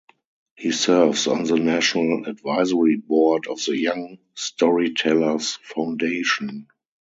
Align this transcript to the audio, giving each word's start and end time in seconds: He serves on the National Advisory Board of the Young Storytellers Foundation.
He 0.55 0.71
serves 0.71 1.27
on 1.27 1.43
the 1.43 1.57
National 1.59 2.25
Advisory 2.25 2.95
Board 2.95 3.45
of 3.45 3.63
the 3.63 3.77
Young 3.77 4.17
Storytellers 4.33 5.59
Foundation. 5.61 6.65